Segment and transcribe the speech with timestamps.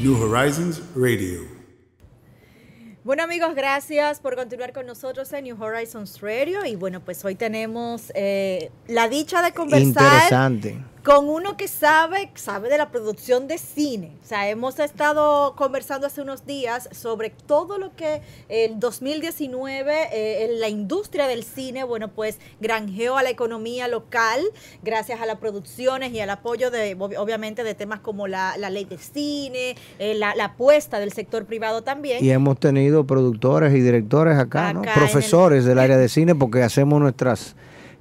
[0.00, 1.42] New Horizons Radio.
[3.04, 7.34] Bueno amigos, gracias por continuar con nosotros en New Horizons Radio y bueno, pues hoy
[7.34, 10.78] tenemos eh, la dicha de conversar Interesante.
[11.04, 14.12] Con uno que sabe, sabe de la producción de cine.
[14.22, 20.44] O sea, hemos estado conversando hace unos días sobre todo lo que el 2019 eh,
[20.44, 24.40] en la industria del cine, bueno, pues granjeó a la economía local
[24.82, 28.70] gracias a las producciones y al apoyo de, ob- obviamente, de temas como la, la
[28.70, 32.24] ley de cine, eh, la, la apuesta del sector privado también.
[32.24, 34.82] Y hemos tenido productores y directores acá, ¿no?
[34.84, 37.56] El- profesores del área de cine, porque hacemos nuestras...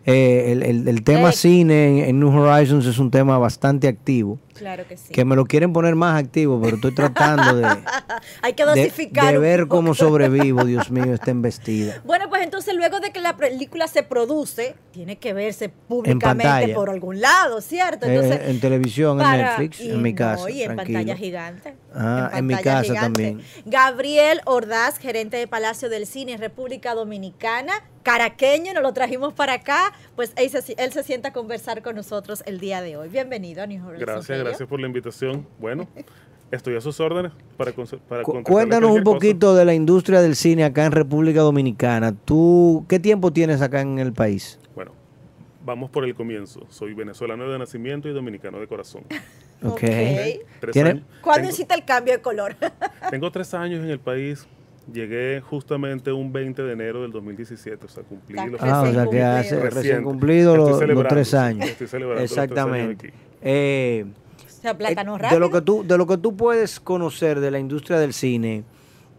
[0.05, 4.39] eh, el, el- el tema cine en, en New Horizons es un tema bastante activo,
[4.53, 5.13] Claro que sí.
[5.13, 7.65] que me lo quieren poner más activo, pero estoy tratando de,
[8.41, 9.31] Hay que de, dosificar.
[9.31, 12.01] de un ver cómo sobrevivo, Dios mío, esta embestida.
[12.05, 16.89] Bueno, pues entonces luego de que la película se produce, tiene que verse públicamente por
[16.89, 18.05] algún lado, ¿cierto?
[18.05, 20.49] Entonces, Eh, en televisión, en Netflix, y en mi no, casa.
[20.49, 20.97] y en tranquilo.
[20.99, 21.75] pantalla gigante.
[21.93, 23.01] Ah, en mi pantalla casa gigante.
[23.23, 23.41] también.
[23.65, 29.53] Gabriel Ordaz, gerente de Palacio del Cine en República Dominicana, caraqueño, nos lo trajimos para
[29.53, 33.09] acá, pues él se, él se sienta a conversar con nosotros el día de hoy.
[33.09, 34.40] Bienvenido a New Horizons Gracias.
[34.43, 35.45] Gracias por la invitación.
[35.59, 35.87] Bueno,
[36.51, 37.71] estoy a sus órdenes para,
[38.07, 39.13] para Cu- Cuéntanos un cosa.
[39.15, 42.13] poquito de la industria del cine acá en República Dominicana.
[42.25, 44.59] ¿Tú qué tiempo tienes acá en el país?
[44.75, 44.91] Bueno,
[45.65, 46.65] vamos por el comienzo.
[46.69, 49.03] Soy venezolano de nacimiento y dominicano de corazón.
[49.63, 49.73] Ok.
[49.73, 49.79] Ok.
[49.79, 52.55] Tres ¿Tiene- años- ¿Cuándo tengo, hiciste el cambio de color?
[53.11, 54.47] tengo tres años en el país.
[54.91, 58.91] Llegué justamente un 20 de enero del 2017, o sea, cumplí Está los Ah, o
[58.91, 61.67] sea que hace recién cumplido Estoy los, tres años.
[61.69, 63.07] estoy celebrando los tres años Exactamente.
[63.09, 63.17] aquí.
[63.43, 64.05] Eh,
[64.61, 65.39] o sea, plátano eh, rápido.
[65.39, 68.63] de lo que tú de lo que tú puedes conocer de la industria del cine,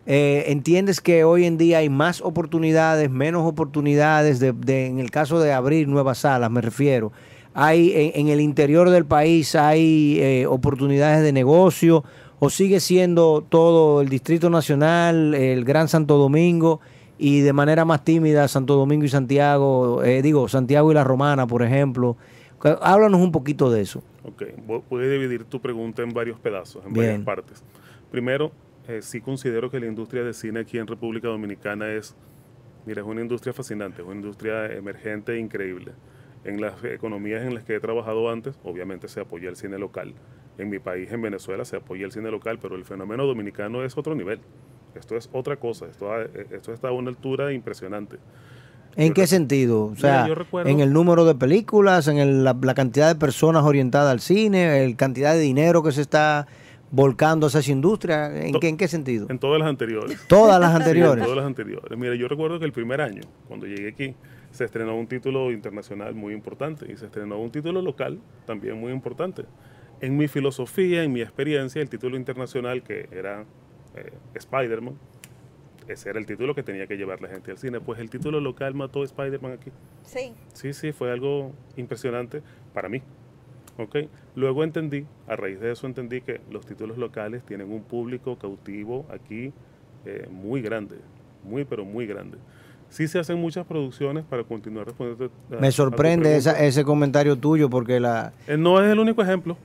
[0.07, 4.39] eh, entiendes que hoy en día hay más oportunidades, menos oportunidades.
[4.41, 7.13] De, de- en el caso de abrir nuevas salas, me refiero.
[7.55, 12.03] Hay en, en el interior del país hay eh, oportunidades de negocio
[12.39, 16.81] o sigue siendo todo el Distrito Nacional, el Gran Santo Domingo
[17.19, 21.47] y de manera más tímida Santo Domingo y Santiago, eh, digo Santiago y la Romana,
[21.47, 22.17] por ejemplo.
[22.81, 24.03] Háblanos un poquito de eso.
[24.25, 27.07] Ok, vo- voy a dividir tu pregunta en varios pedazos, en Bien.
[27.07, 27.65] varias partes.
[28.11, 28.53] Primero,
[28.89, 32.15] eh, sí considero que la industria de cine aquí en República Dominicana es,
[32.87, 35.93] mira, es una industria fascinante, es una industria emergente e increíble.
[36.45, 40.15] En las economías en las que he trabajado antes, obviamente se apoya el cine local.
[40.59, 43.97] En mi país, en Venezuela, se apoya el cine local, pero el fenómeno dominicano es
[43.97, 44.41] otro nivel.
[44.95, 48.19] Esto es otra cosa, esto, esto está a una altura impresionante.
[48.97, 49.87] ¿En Yo qué sentido?
[49.87, 53.15] O sea, yo recuerdo- en el número de películas, en el- la, la cantidad de
[53.19, 56.47] personas orientadas al cine, el cantidad de dinero que se está
[56.91, 58.27] volcando hacia esa industria.
[58.47, 59.27] ¿En qué, en qué sentido?
[59.31, 60.19] En todas las anteriores.
[60.29, 61.25] Todas las Sí, anteriores.
[61.25, 61.99] todas las anteriores.
[61.99, 64.15] Mira, yo recuerdo que el primer año, cuando llegué aquí,
[64.51, 68.93] se estrenó un título internacional muy importante y se estrenó un título local también muy
[68.93, 69.45] importante.
[70.03, 73.47] En mi filosofía, en mi experiencia, el título internacional que era
[73.97, 74.95] eh, Spider-Man,
[75.89, 77.81] ese era el título que tenía que llevar la gente al cine.
[77.81, 79.71] Pues el título local mató a Spider-Man aquí.
[80.05, 80.33] Sí.
[80.53, 82.43] Sí, sí, fue algo impresionante
[82.75, 83.03] para mí.
[83.79, 83.97] ¿ok?
[84.37, 89.07] Luego entendí, a raíz de eso entendí que los títulos locales tienen un público cautivo
[89.11, 89.53] aquí
[90.05, 90.97] eh, muy grande,
[91.43, 92.37] muy pero muy grande.
[92.91, 95.31] Sí se hacen muchas producciones para continuar respondiendo.
[95.59, 98.35] Me sorprende esa- ese comentario tuyo porque la...
[98.47, 99.57] Eh, no es el único ejemplo,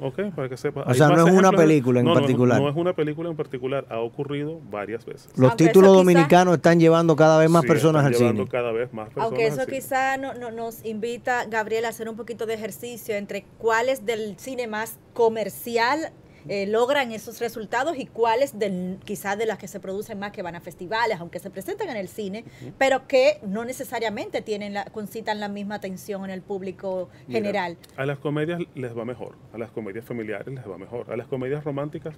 [0.00, 0.34] ¿ok?
[0.34, 0.86] Para que sepas.
[0.86, 2.60] O sea, no es una ejemplos película en no, no es- particular.
[2.60, 5.28] No es una película en particular, ha ocurrido varias veces.
[5.36, 8.42] Los Aunque títulos quizá- dominicanos están llevando cada vez más Sí, personas están al llevando
[8.44, 8.50] cine.
[8.50, 9.78] cada vez más personas Aunque eso al cine.
[9.78, 14.38] quizá no, no- nos invita, Gabriel, a hacer un poquito de ejercicio entre cuáles del
[14.38, 16.12] cine más comercial
[16.48, 20.42] eh, logran esos resultados y cuáles del, quizás de las que se producen más que
[20.42, 22.44] van a festivales, aunque se presentan en el cine,
[22.78, 27.76] pero que no necesariamente tienen la, concitan la misma atención en el público Mira, general.
[27.96, 31.26] A las comedias les va mejor, a las comedias familiares les va mejor, a las
[31.26, 32.14] comedias románticas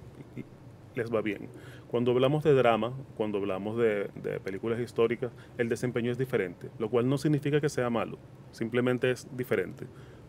[0.95, 1.49] les va bien.
[1.91, 4.09] Cuando hablamos de drama, cuando hablamos de,
[4.45, 8.17] películas históricas, el desempeño es diferente, lo cual no significa que sea malo,
[8.53, 9.87] simplemente es diferente.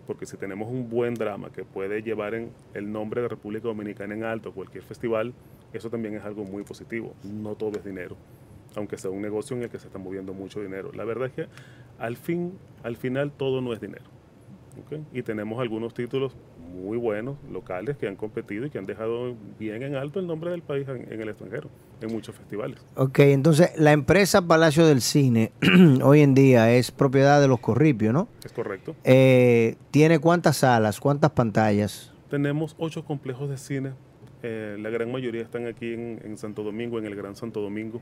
[0.08, 4.12] Porque si tenemos un buen drama que puede llevar en el nombre de República Dominicana
[4.12, 5.34] en alto cualquier festival,
[5.72, 7.14] eso también es algo muy positivo.
[7.22, 8.16] No todo es dinero,
[8.74, 10.90] aunque sea un negocio en el que se está moviendo mucho dinero.
[10.92, 11.46] La verdad es que
[12.00, 14.10] al fin, al final todo no es dinero.
[15.12, 16.36] Y tenemos algunos títulos
[16.72, 20.50] muy buenos, locales, que han competido y que han dejado bien en alto el nombre
[20.50, 21.68] del país en, en el extranjero,
[22.00, 22.78] en muchos festivales.
[22.96, 25.52] Ok, entonces la empresa Palacio del Cine
[26.02, 28.28] hoy en día es propiedad de los Corripios, ¿no?
[28.44, 28.96] Es correcto.
[29.04, 32.12] Eh, ¿Tiene cuántas salas, cuántas pantallas?
[32.30, 33.92] Tenemos ocho complejos de cine,
[34.42, 38.00] eh, la gran mayoría están aquí en, en Santo Domingo, en el Gran Santo Domingo,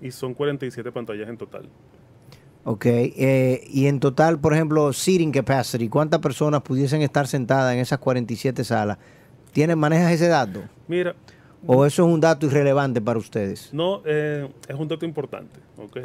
[0.00, 1.68] y son 47 pantallas en total.
[2.64, 7.78] Ok, eh, y en total, por ejemplo, seating capacity, ¿cuántas personas pudiesen estar sentadas en
[7.80, 8.98] esas 47 salas?
[9.52, 10.62] ¿Tienen, manejas ese dato?
[10.86, 11.14] Mira,
[11.66, 13.72] ¿O eso es un dato irrelevante para ustedes?
[13.72, 15.96] no, eh, es un dato importante, ¿ok?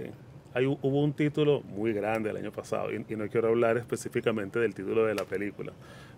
[0.53, 4.57] Hay, hubo un título muy grande el año pasado, y, y no quiero hablar específicamente
[4.59, 5.73] del título de la película,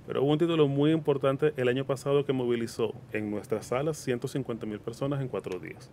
[0.05, 4.65] pero hubo un título muy importante el año pasado que movilizó en nuestras salas 150
[4.67, 5.89] mil personas en cuatro días.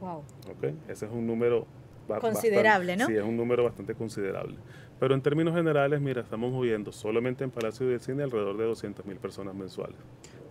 [0.00, 0.24] Wow.
[0.50, 0.74] ¿ok?
[0.88, 1.66] Ese es un número
[2.06, 3.06] Considerable, bastante- ¿no?
[3.06, 4.54] Sí, es un número bastante considerable.
[4.98, 9.04] Pero en términos generales, mira, estamos moviendo solamente en Palacio del Cine alrededor de 200
[9.04, 9.96] mil personas mensuales.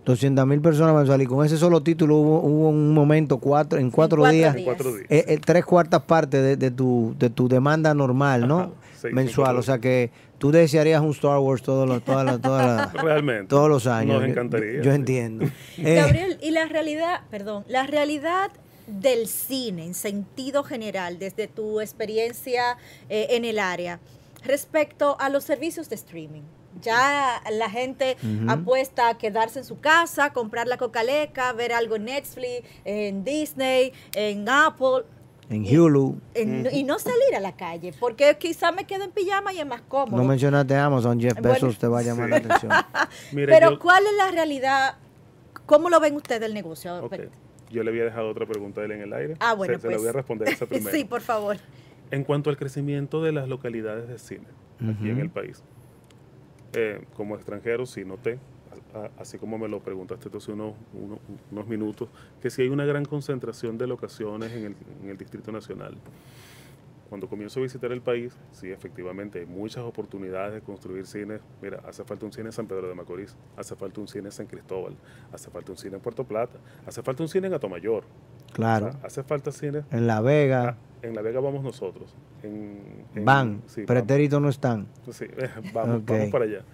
[0.04, 1.24] 200 mil personas mensuales.
[1.24, 4.64] Y con ese solo título hubo, hubo un momento, cuatro, en cuatro, cuatro días, En
[4.64, 5.06] cuatro días.
[5.10, 8.58] eh, eh, tres cuartas partes de, de tu, de tu demanda normal, ¿no?
[8.60, 8.70] Ajá,
[9.02, 9.56] sí, Mensual.
[9.56, 13.48] O sea que tú desearías un Star Wars todos los, todas las- todas las- Realmente.
[13.48, 14.12] todos los años.
[14.14, 14.76] Nos Yo- encantaría.
[14.80, 14.96] Yo, sí.
[14.96, 15.44] entiendo.
[15.78, 18.52] Eh, Gabriel, y la realidad, perdón, la realidad
[18.86, 22.76] del cine en sentido general, desde tu experiencia
[23.08, 23.98] eh, en el área,
[24.44, 26.42] respecto a los servicios de streaming.
[26.82, 28.18] Ya la gente
[28.48, 33.92] apuesta a quedarse en su casa, comprar la cocaleca, ver algo en Netflix, en Disney,
[34.14, 35.04] en Apple.
[35.48, 36.20] en y- Hulu.
[36.34, 39.66] en- y no salir a la calle, porque quizá me quedo en pijama y es
[39.66, 40.16] más cómodo.
[40.20, 41.54] No mencionaste Amazon, Jeff Bueno.
[41.54, 42.72] Bezos te va a llamar la atención.
[43.32, 44.96] Mira, Pero yo, ¿cuál es la realidad?
[45.64, 47.08] ¿Cómo lo ven ustedes el negocio?
[47.70, 49.34] Yo le había dejado otra pregunta a él en el aire.
[49.40, 50.02] Ah, bueno, se, se la pues.
[50.02, 50.90] voy a responder esa primero.
[50.96, 51.56] sí, por favor.
[52.10, 54.46] En cuanto al crecimiento de las localidades de cine
[54.80, 55.62] aquí en el país,
[56.74, 58.38] eh, como extranjero sí noté,
[58.94, 61.18] a- a- así como me lo preguntaste hace unos, unos,
[61.50, 62.08] unos minutos,
[62.40, 65.96] que sí hay una gran concentración de locaciones en el, en el Distrito Nacional.
[67.08, 71.40] Cuando comienzo a visitar el país, sí, efectivamente, hay muchas oportunidades de construir cines.
[71.62, 74.32] Mira, hace falta un cine en San Pedro de Macorís, hace falta un cine en
[74.32, 74.96] San Cristóbal,
[75.32, 78.04] hace falta un cine en Puerto Plata, hace falta un cine en Atomayor.
[78.52, 78.86] Claro.
[78.88, 80.70] O sea, hace falta cine En La Vega.
[80.70, 82.14] Ah, en La Vega vamos nosotros.
[82.42, 82.80] En,
[83.14, 83.62] en- van.
[83.66, 84.86] sí, pretéritos no están.
[85.10, 85.26] sí,
[85.72, 86.64] vamos, vamos para allá.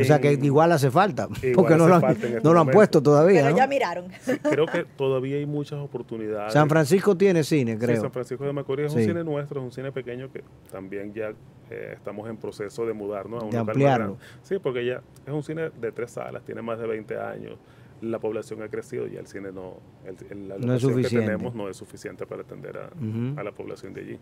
[0.00, 1.28] O sea que igual hace falta.
[1.42, 2.72] Igual Porque no lo han, falta este no lo han momento.
[2.76, 3.40] puesto todavía.
[3.40, 3.56] Pero ¿no?
[3.56, 4.06] ya miraron.
[4.22, 6.52] sí, creo que todavía hay muchas oportunidades.
[6.52, 8.00] San Francisco tiene cine, Sí, creo.
[8.00, 8.98] San Francisco de Macorís es Sí.
[9.00, 11.32] un cine nuestro, es un cine pequeño que también ya
[11.70, 14.04] eh, estamos en proceso de mudarnos a un De local más ampliarlo.
[14.16, 14.24] grande.
[14.42, 17.58] Sí, porque ya es un cine de tres salas, tiene más de 20 años,
[18.00, 19.74] la población ha crecido y el cine no,
[20.06, 21.26] el, el- la No es locación que suficiente.
[21.26, 24.18] tenemos no es suficiente para atender a, a la población de allí.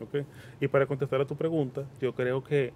[0.00, 0.24] ¿ok?
[0.60, 2.72] Y para contestar a tu pregunta, yo creo que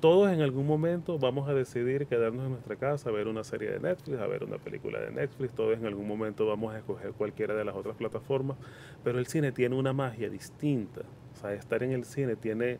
[0.00, 3.70] todos en algún momento vamos a decidir quedarnos en nuestra casa, a ver una serie
[3.70, 7.12] de Netflix, a ver una película de Netflix, todos en algún momento vamos a escoger
[7.12, 8.56] cualquiera de las otras plataformas,
[9.02, 11.00] pero el cine tiene una magia distinta,
[11.34, 12.72] o sea, estar en el cine tiene...
[12.72, 12.78] es-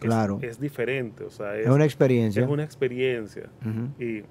[0.00, 0.38] Claro.
[0.42, 2.42] Es, diferente, o sea, es, Es una experiencia.
[2.42, 3.48] es una experiencia
[3.98, 4.22] y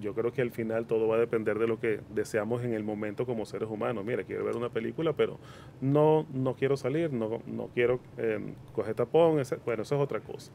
[0.00, 2.84] yo creo que al final todo va a depender de lo que deseamos en el
[2.84, 4.04] momento como seres humanos.
[4.04, 5.38] Mira, quiero ver una película, pero
[5.80, 8.38] no, no quiero salir, no, no quiero eh,
[8.74, 10.52] coger tapón, ese- bueno, eso es otra cosa.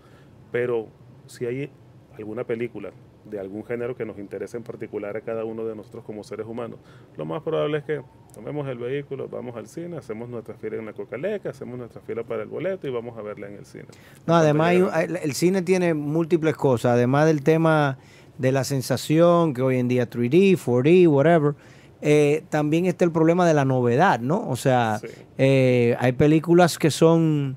[0.54, 0.88] Pero
[1.28, 1.70] si hay
[2.18, 2.92] alguna película
[3.26, 6.46] de algún género que nos interese en particular a cada uno de nosotros como seres
[6.46, 6.78] humanos,
[7.18, 8.02] lo más probable es que
[8.36, 12.24] tomemos el vehículo, vamos al cine, hacemos nuestra fila en la cocaleca, hacemos nuestra fila
[12.24, 13.86] para el boleto y vamos a verla en el cine.
[14.28, 14.74] No, además
[15.22, 17.98] el cine tiene múltiples cosas, además del tema
[18.38, 21.56] de la sensación, que hoy en día 3D, 4D, whatever,
[22.02, 24.48] eh, también está el problema de la novedad, ¿no?
[24.50, 25.08] O sea, Sí.
[25.38, 27.56] eh, hay películas que son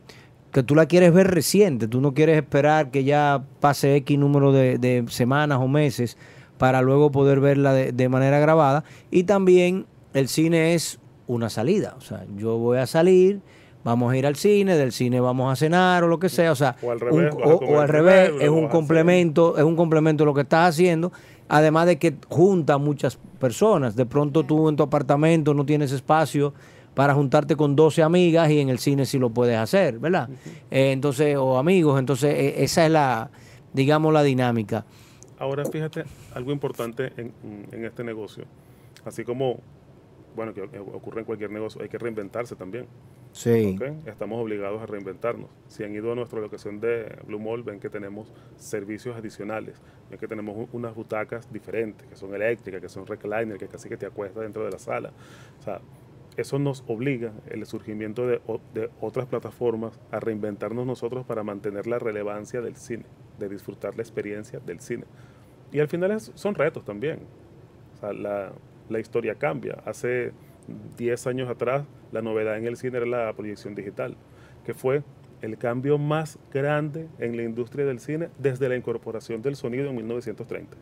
[0.56, 4.52] que tú la quieres ver reciente, tú no quieres esperar que ya pase X número
[4.52, 6.16] de, de semanas o meses
[6.56, 8.82] para luego poder verla de, de manera grabada.
[9.10, 9.84] Y también
[10.14, 13.42] el cine es una salida, o sea, yo voy a salir,
[13.84, 16.56] vamos a ir al cine, del cine vamos a cenar o lo que sea, o
[16.56, 20.40] sea, O al revés, o- al revés, es un complemento, es un complemento lo que
[20.40, 21.12] estás haciendo,
[21.50, 23.94] además de que junta a muchas personas.
[23.94, 26.54] De pronto tú en tu apartamento no tienes espacio
[26.96, 30.30] para juntarte con 12 amigas y en el cine sí lo puedes hacer, ¿verdad?
[30.70, 33.30] Eh, entonces, o amigos, entonces eh, esa es la,
[33.74, 34.86] digamos, la dinámica.
[35.38, 37.34] Ahora fíjate algo importante en,
[37.70, 38.44] en este negocio.
[39.04, 39.60] Así como,
[40.34, 42.86] bueno, que ocurre en cualquier negocio, hay que reinventarse también.
[43.32, 43.78] Sí.
[44.06, 45.50] Estamos obligados a reinventarnos.
[45.68, 49.82] Si han ido a nuestra locación de Blue Mall, ven que tenemos servicios adicionales.
[50.08, 53.98] Ven que tenemos unas butacas diferentes, que son eléctricas, que son recliner, que casi que
[53.98, 55.12] te acuestas dentro de la sala.
[55.60, 55.82] O sea,
[56.36, 58.40] eso nos obliga, el surgimiento de,
[59.00, 63.04] otras plataformas, a reinventarnos nosotros para mantener la relevancia del cine,
[63.38, 65.04] de disfrutar la experiencia del cine.
[65.72, 67.20] Y al final es- son retos también.
[68.02, 68.52] La,
[68.88, 69.78] la historia cambia.
[69.84, 70.32] Hace
[70.96, 74.16] 10 años atrás, la novedad en el cine era la proyección digital,
[74.64, 75.02] que fue
[75.42, 79.96] el cambio más grande en la industria del cine desde la incorporación del sonido en
[79.96, 80.76] 1930.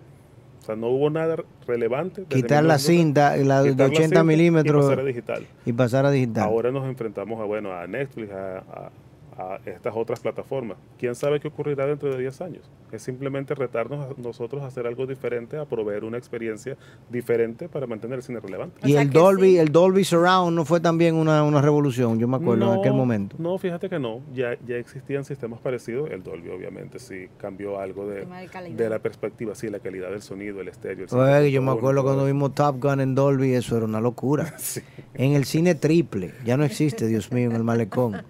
[0.64, 2.24] O sea, no hubo nada relevante.
[2.24, 5.46] Quitar la 1930, cinta, la de quitar 80 cinta y milímetros pasar a digital.
[5.66, 6.44] y pasar a digital.
[6.44, 8.90] Ahora nos enfrentamos a, bueno, a Netflix, a, a-
[9.36, 10.76] a estas otras plataformas.
[10.98, 12.70] ¿Quién sabe qué ocurrirá dentro de 10 años?
[12.92, 16.76] Es simplemente retarnos a nosotros a hacer algo diferente, a proveer una experiencia
[17.10, 18.80] diferente para mantener el cine relevante.
[18.82, 19.58] O y sea el Dolby, sí.
[19.58, 23.36] el Dolby Surround no fue también una, una revolución, yo me acuerdo en aquel momento.
[23.38, 24.20] No, fíjate que no.
[24.32, 26.10] Ya, ya existían sistemas parecidos.
[26.10, 28.26] El Dolby, obviamente, sí cambió algo de,
[28.70, 31.06] de la perspectiva, sí, la calidad del sonido, el estéreo.
[31.10, 32.32] el Oye, yo me acuerdo todo cuando eso.
[32.32, 34.54] vimos Top Gun en Dolby, eso era una locura.
[34.64, 34.80] Sí.
[35.12, 38.22] En el cine triple, ya no existe, Dios mío, en el malecón.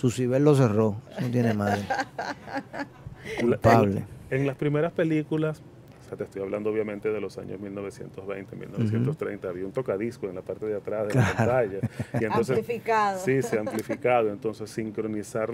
[0.00, 1.82] Susibel lo cerró, eso no tiene madre.
[3.40, 4.04] Culpable.
[4.30, 5.60] En, en las primeras películas,
[6.04, 10.36] o sea, te estoy hablando obviamente de los años 1920, 1930, había un tocadisco en
[10.36, 11.78] la parte de atrás de la pantalla.
[12.18, 13.18] Y entonces, Amplificado.
[13.24, 14.30] Sí, se ha amplificado.
[14.30, 15.50] Entonces, sincronizar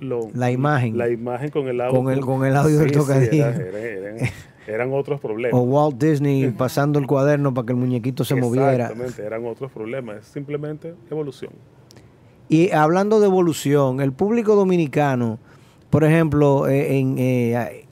[0.00, 0.96] lo, La imagen.
[0.96, 2.02] la imagen con el audio.
[2.02, 3.34] Con el- con el audio del sí, tocadisco.
[3.36, 4.16] era- era- eran,
[4.66, 5.60] eran otros problemas.
[5.60, 8.72] O Walt Disney pasando el cuaderno para que el muñequito se moviera.
[8.86, 10.16] Exactamente, eran otros problemas.
[10.16, 11.52] Es simplemente evolución.
[12.52, 15.38] Y hablando de evolución, el público dominicano,
[15.88, 17.86] por ejemplo, eh, en, eh,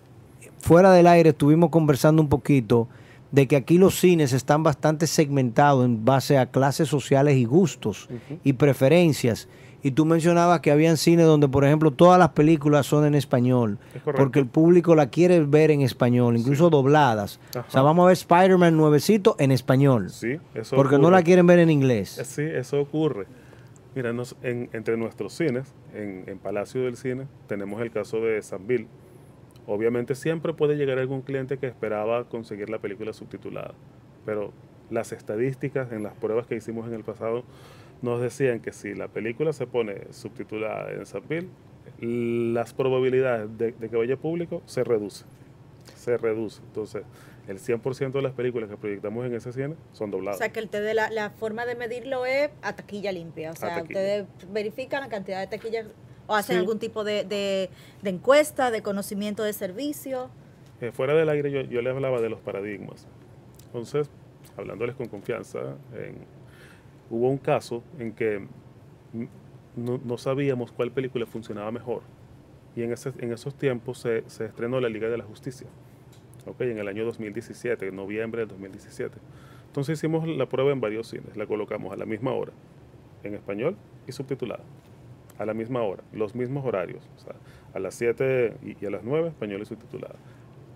[0.58, 2.86] fuera del aire estuvimos conversando un poquito
[3.30, 8.10] de que aquí los cines están bastante segmentados en base a clases sociales y gustos
[8.44, 9.48] y preferencias.
[9.82, 13.78] Y tú mencionabas que habían cines donde, por ejemplo, todas las películas son en español,
[13.94, 17.40] Es porque el público la quiere ver en español, incluso dobladas.
[17.56, 21.46] O sea, vamos a ver Spider-Man nuevecito en español, Sí, eso porque no la quieren
[21.46, 22.18] ver en inglés.
[22.18, 23.39] Eh, Sí, eso ocurre.
[23.94, 28.86] Mira, nos- en- entre nuestros cines, en, Palacio del Cine, tenemos el caso de Sanville.
[29.66, 33.74] Obviamente siempre puede llegar algún cliente que esperaba conseguir la película subtitulada,
[34.24, 34.52] pero
[34.90, 37.44] las estadísticas en las pruebas que hicimos en el pasado
[38.02, 41.48] nos decían que si la película se pone subtitulada en Sanville,
[42.00, 45.26] las probabilidades de, de que vaya público se reducen.
[45.96, 46.62] Se reduce.
[46.62, 47.02] Entonces,
[47.50, 50.38] el 100% de las películas que proyectamos en ese cine son O dobladas.
[50.38, 53.50] sea, que ustedes la, la forma de medirlo es a taquilla limpia.
[53.50, 53.82] O sea, taquilla.
[54.00, 55.86] ustedes verifican la cantidad de taquillas
[56.26, 56.60] o hacen Sí.
[56.60, 57.68] algún tipo de, de-
[58.02, 60.30] de encuesta, de conocimiento de servicio.
[60.80, 63.06] Eh, fuera del aire yo, yo les hablaba de los paradigmas.
[63.66, 64.08] Entonces,
[64.56, 65.58] hablándoles con confianza,
[65.94, 66.18] en-
[67.10, 68.46] hubo un caso en que
[69.76, 72.02] no, no sabíamos cuál película funcionaba mejor.
[72.76, 75.66] Y en, ese- en esos tiempos se, se estrenó La Liga de la Justicia,
[76.46, 76.60] ¿ok?
[76.62, 79.16] en el año 2017, en noviembre del 2017.
[79.66, 82.52] Entonces hicimos la prueba en varios cines, la colocamos a la misma hora,
[83.22, 84.62] en español y subtitulada,
[85.38, 87.34] a la misma hora, los mismos horarios, o sea,
[87.74, 90.16] a las 7 y, y a las 9, español y subtitulada.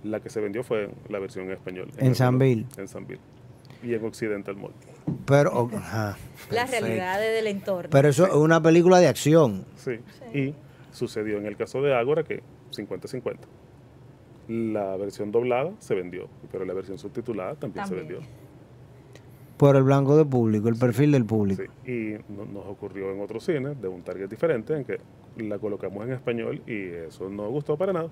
[0.04, 1.90] La que se vendió fue la versión en español.
[1.96, 2.66] En el- Sanville.
[2.76, 3.20] En Sanville.
[3.82, 4.72] Y en Occidental Mall.
[5.26, 6.16] Pero, oh, ajá,
[6.50, 7.90] Las realidades del entorno.
[7.90, 9.64] Pero eso es una película de acción.
[9.76, 9.98] Sí.
[10.32, 10.54] Y
[10.92, 13.36] sucedió en el caso de Ágora que 50-50.
[14.48, 18.18] La versión doblada se vendió, pero la versión subtitulada también, se vendió.
[19.56, 21.62] Por el blanco de público, el perfil del público.
[21.84, 21.90] Sí.
[21.90, 24.98] Y no- nos ocurrió en otros cines de un target diferente en que
[25.38, 28.08] la colocamos en español y eso no gustó para nada.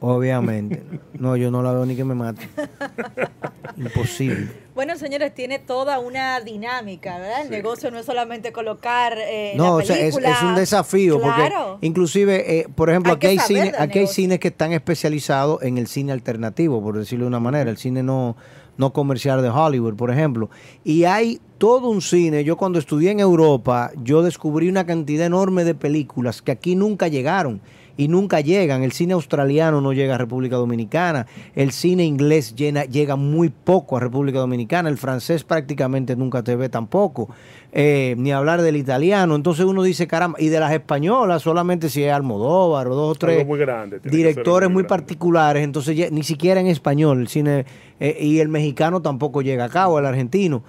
[0.00, 0.82] Obviamente.
[1.18, 2.48] No, yo no la veo ni que me mate.
[3.76, 4.48] Imposible.
[4.74, 7.40] Bueno, señores, tiene toda una dinámica, ¿verdad?
[7.42, 7.52] El Sí.
[7.52, 11.72] negocio no es solamente colocar eh, No, la o sea, es, un desafío Claro.
[11.72, 15.62] porque inclusive, eh, por ejemplo, Hay aquí hay, cine, aquí hay cines que están especializados
[15.62, 18.36] en el cine alternativo, por decirlo de una manera, el cine no,
[18.76, 20.50] no comercial de Hollywood, por ejemplo.
[20.84, 25.64] Y hay todo un cine, yo cuando estudié en Europa, yo descubrí una cantidad enorme
[25.64, 27.60] de películas que aquí nunca llegaron
[27.96, 28.82] y nunca llegan.
[28.82, 33.96] El cine australiano no llega a República Dominicana, el cine inglés llena- llega muy poco
[33.96, 37.28] a República Dominicana, el francés prácticamente nunca te ve tampoco,
[37.72, 39.34] eh, ni hablar del italiano.
[39.34, 43.14] Entonces uno dice, caramba, y de las españolas solamente si es Almodóvar o dos o
[43.14, 43.98] tres muy grande.
[44.04, 44.88] directores muy grande.
[44.88, 47.64] particulares, entonces ni siquiera en español el cine
[48.00, 50.62] eh, y el mexicano tampoco llega acá o el argentino.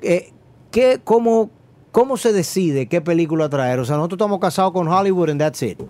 [0.00, 0.30] Eh,
[0.70, 1.50] ¿qué, cómo,
[1.90, 3.80] ¿Cómo se decide qué película traer?
[3.80, 5.80] O sea, nosotros estamos casados con Hollywood and that's it.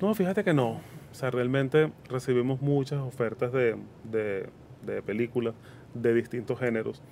[0.00, 0.70] No, fíjate que no.
[0.70, 4.48] O sea, realmente recibimos muchas ofertas de, de-
[4.86, 5.54] de películas
[5.94, 7.02] de distintos géneros.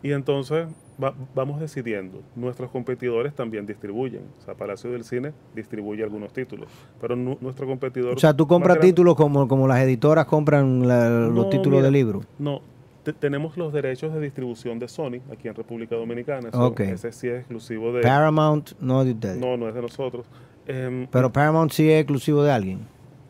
[0.00, 0.68] Y entonces
[1.02, 2.20] va- vamos decidiendo.
[2.36, 4.22] Nuestros competidores también distribuyen.
[4.38, 6.68] O sea, Palacio del Cine distribuye algunos títulos.
[7.00, 8.14] Pero nu- nuestro competidor.
[8.14, 11.90] O sea, tú compras títulos como, como las editoras compran la- los títulos mira, de
[11.90, 12.24] libros.
[12.38, 12.60] No,
[13.02, 16.50] te- tenemos los derechos de distribución de Sony aquí en República Dominicana.
[16.50, 16.80] Eso- Ok.
[16.80, 18.02] Ese sí es exclusivo de.
[18.02, 19.38] Paramount no de ustedes.
[19.38, 20.26] No, no es de nosotros.
[20.68, 22.80] Em, Pero Paramount sí es exclusivo de alguien.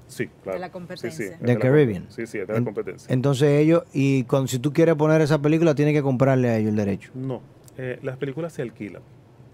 [0.08, 0.58] Sí, claro.
[0.58, 1.10] la Sí, competencia.
[1.10, 2.06] sí, es De la Caribbean.
[2.08, 3.12] Sí, sí, es de la En- competencia.
[3.12, 6.70] Entonces ellos, y con, si tú quieres poner esa película, tienes que comprarle a ellos
[6.70, 7.10] el derecho.
[7.14, 7.40] No,
[7.76, 9.02] eh, las películas se alquilan.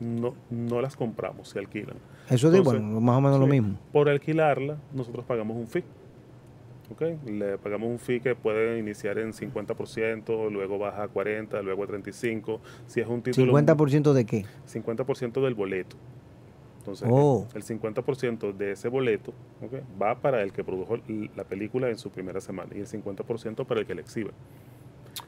[0.00, 1.96] No, no las compramos, se alquilan.
[2.30, 3.78] Eso es, bueno, más o menos lo sí, mismo.
[3.92, 5.84] Por alquilarla, nosotros pagamos un fee.
[6.90, 7.02] ¿ok?
[7.28, 11.86] Le pagamos un fee que puede iniciar en 50%, luego baja a 40%, luego a
[11.88, 12.58] 35%.
[12.86, 13.52] Si es un título...
[13.52, 14.44] ¿50% de qué?
[14.72, 15.96] 50% del boleto.
[16.84, 17.46] Entonces, Oh.
[17.54, 19.32] el 50% de ese boleto
[20.00, 20.98] va para el que produjo
[21.34, 24.32] la película en su primera semana y el 50% para el que la exhibe.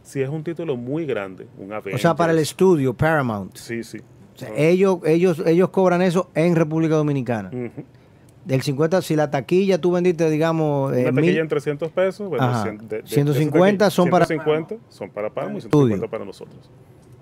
[0.02, 3.56] Si es un título muy grande, un O sea, para el Avengers, estudio, Paramount.
[3.56, 3.98] Sí, sí.
[4.34, 7.50] O sea, ellos, ellos, ellos cobran eso en República Dominicana.
[8.44, 12.28] Del 50, si la taquilla tú vendiste, digamos, eh, Una taquilla mil- en 300 pesos,
[12.28, 12.64] bueno, Ajá.
[12.66, 15.86] cien- de- de- de 150 esa son para- 150 son para Paramount y Estudio.
[15.96, 16.70] 150 para nosotros.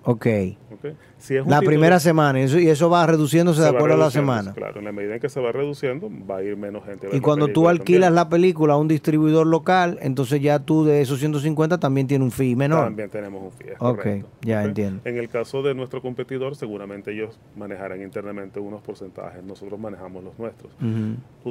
[0.04, 0.26] Ok.
[0.73, 0.87] ¿ok?
[1.18, 3.94] Si es un La título- primera semana, y eso, y eso va reduciéndose de acuerdo
[3.94, 4.52] a la semana.
[4.52, 7.08] Claro, en la medida en que se va reduciendo, va a ir menos gente.
[7.12, 8.14] Y cuando tú alquilas también.
[8.16, 12.30] la película a un distribuidor local, entonces ya tú de esos 150 también tienes un
[12.30, 12.84] fee menor.
[12.84, 13.70] También tenemos un fee.
[13.70, 14.28] es Ok, correcto.
[14.42, 15.00] ya entiendo.
[15.06, 19.42] En el caso de nuestro competidor, seguramente ellos manejarán internamente unos porcentajes.
[19.42, 20.70] Nosotros manejamos los nuestros.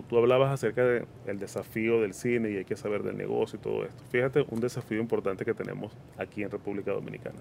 [0.07, 3.83] Tú hablabas acerca del desafío del cine y hay que saber del negocio y todo
[3.86, 4.03] esto.
[4.12, 7.39] Fíjate, un desafío importante que tenemos aquí en República Dominicana,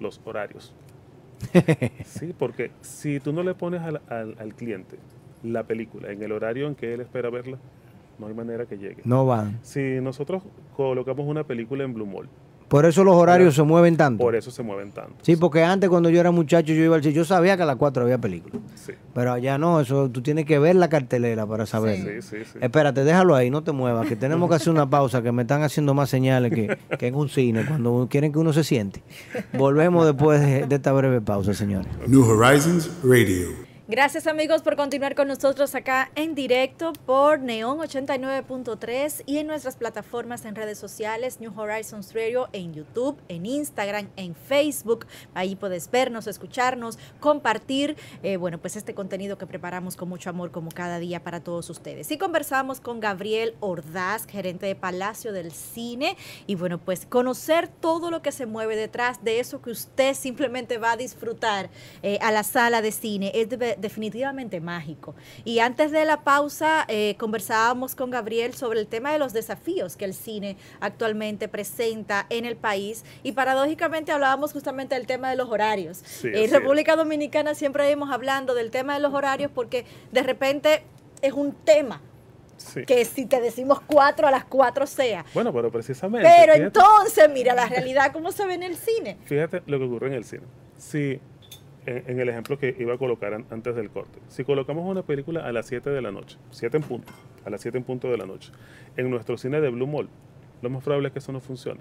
[0.00, 0.74] los horarios.
[2.04, 4.96] sí, porque si tú no le pones al, al- al cliente
[5.42, 7.58] la película en el horario en que él espera verla,
[8.18, 9.02] no hay manera que llegue.
[9.04, 9.58] No van.
[9.62, 10.42] Si nosotros
[10.74, 12.28] colocamos una película en Blue Mall,
[12.68, 14.24] Por eso los horarios se mueven tanto.
[14.24, 15.14] por eso se mueven tanto.
[15.22, 17.66] Sí, porque antes cuando yo era muchacho yo iba al cine, yo sabía que a
[17.66, 18.56] las 4 había película.
[18.74, 21.96] Sí, Pero allá no, eso tú tienes que ver la cartelera para saber.
[22.22, 22.44] sí, sí.
[22.52, 22.58] sí.
[22.60, 25.62] Espérate, déjalo ahí, no te muevas, que tenemos que hacer una pausa, que me están
[25.62, 29.02] haciendo más señales que, que en un cine, cuando quieren que uno se siente.
[29.52, 31.86] Volvemos después de, de esta breve pausa, señores.
[32.08, 33.65] New Horizons Radio.
[33.88, 39.76] Gracias amigos por continuar con nosotros acá en directo por Neon 89.3 y en nuestras
[39.76, 45.06] plataformas en redes sociales, New Horizons Radio, en YouTube, en Instagram, en Facebook.
[45.34, 50.50] Ahí puedes vernos, escucharnos, compartir, eh, bueno, pues este contenido que preparamos con mucho amor
[50.50, 52.10] como cada día para todos ustedes.
[52.10, 56.16] Y conversamos con Gabriel Ordaz, gerente de Palacio del Cine,
[56.48, 60.78] y bueno, pues conocer todo lo que se mueve detrás de eso que usted simplemente
[60.78, 61.70] va a disfrutar
[62.02, 63.30] eh, a la sala de cine.
[63.32, 65.14] Es de- definitivamente mágico.
[65.44, 69.96] Y antes de la pausa, eh, conversábamos con Gabriel sobre el tema de los desafíos
[69.96, 73.04] que el cine actualmente presenta en el país.
[73.22, 75.98] Y paradójicamente hablábamos justamente del tema de los horarios.
[76.04, 76.50] Sí, en es.
[76.52, 80.82] República Dominicana siempre hemos hablando del tema de los horarios porque de repente
[81.22, 82.00] es un tema
[82.58, 82.86] Sí.
[82.86, 85.26] que si te decimos cuatro a las cuatro sea.
[85.34, 86.26] Bueno, pero precisamente.
[86.26, 89.18] Pero fíjate- entonces, mira la realidad, cómo se ve en el cine.
[89.26, 90.44] Fíjate lo que ocurre en el cine.
[90.78, 91.20] Si,
[91.86, 95.46] en, el ejemplo que iba a colocar an- antes del corte, si colocamos una película
[95.46, 97.12] a las 7 de la noche, 7 en punto,
[97.44, 98.52] a las 7 en punto de la noche,
[98.96, 100.08] en nuestro cine de Blue Mall,
[100.62, 101.80] lo más probable es que eso no funcione.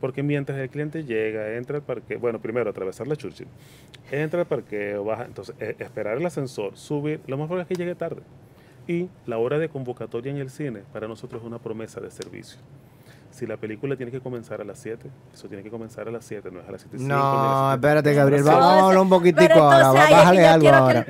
[0.00, 3.48] Porque mientras el cliente llega, entra al parque, bueno, primero atravesar la Churchill,
[4.10, 7.74] entra al parqueo, baja, entonces eh, esperar el ascensor, subir, lo más probable es que
[7.74, 8.22] llegue tarde.
[8.88, 12.58] Y la hora de convocatoria en el cine para nosotros es una promesa de servicio.
[13.30, 16.24] Si la película tiene que comenzar a las 7, eso tiene que comenzar a las
[16.24, 16.96] 7, no es a las 7.
[16.98, 21.06] No, espérate, Gabriel, No, vamos a hablar un poquitico ahora, que bájale algo que ahora.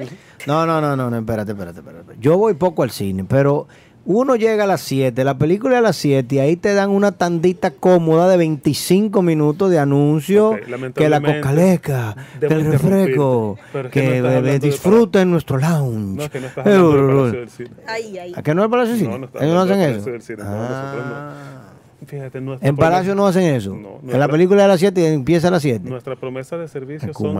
[0.46, 2.16] No, no, no, no, no, espérate, espérate, espérate.
[2.20, 3.66] Yo voy poco al cine, pero
[4.04, 6.90] uno llega a las 7, la película es a las 7 y ahí te dan
[6.90, 13.58] una tandita cómoda de 25 minutos de anuncio, Ok, que la cocaleca, que el refresco,
[13.72, 16.16] que que no hablando de disfruta en nuestro lounge.
[16.16, 17.70] No, es que no estás hablando del Palacio del Cine.
[17.86, 18.32] Ahí, ahí.
[18.36, 19.18] ¿A qué no es el Palacio del No, Cine?
[19.20, 20.10] no está Ellos no hacen eso.
[20.10, 21.69] Del Cine, no, nosotros no.
[22.06, 23.70] Fíjate, nuestra En Palacio no hacen eso.
[23.70, 25.88] No, en la nuestra- película de las 7 empieza a las 7.
[25.88, 27.34] Nuestra promesa de servicio Ay, son,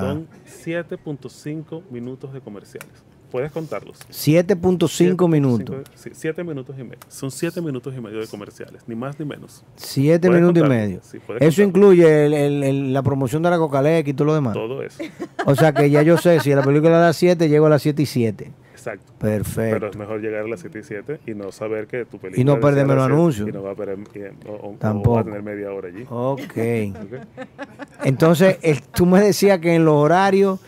[0.00, 2.88] son 7.5 minutos de comerciales.
[3.30, 3.98] Puedes contarlos.
[4.10, 5.76] 7.5 minutos.
[5.94, 6.98] Sí, 7 minutos y medio.
[7.08, 9.62] Son 7 minutos y medio de comerciales, ni más ni menos.
[9.76, 11.00] Siete Puedes minutos y contarlo, medio.
[11.02, 11.64] sí, eso contarlo.
[11.64, 14.54] incluye el- el- el- la promoción de la Cocaleca y todo lo demás.
[14.54, 15.02] Todo eso.
[15.44, 17.68] O sea que ya yo sé, si la película es a las 7, llego a
[17.68, 18.50] las 7 y 7.
[18.92, 19.12] Exacto.
[19.18, 19.74] Perfecto.
[19.76, 22.40] Pero es mejor llegar a las 7 y 7 y no saber que tu película.
[22.40, 23.48] Y no perderme los 7 anuncios.
[23.48, 25.14] Y no va a, perder, y- o- o- o Tampoco.
[25.16, 26.04] va a tener media hora allí.
[26.08, 26.40] Ok.
[27.02, 27.46] ¿ok?
[28.04, 30.60] Entonces, el- tú me decías que en los horarios,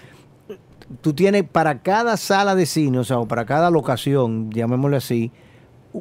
[1.00, 5.30] tú tienes para cada sala de cine, o sea, o para cada locación, llamémosle así,